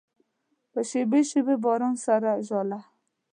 [0.71, 2.79] په شېبو، شېبو باران سره ژړله